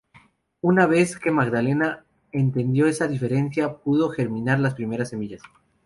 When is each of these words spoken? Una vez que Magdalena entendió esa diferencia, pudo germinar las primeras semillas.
Una 0.61 0.87
vez 0.87 1.19
que 1.19 1.29
Magdalena 1.29 2.03
entendió 2.31 2.87
esa 2.87 3.07
diferencia, 3.07 3.75
pudo 3.77 4.09
germinar 4.09 4.59
las 4.59 4.73
primeras 4.73 5.09
semillas. 5.09 5.43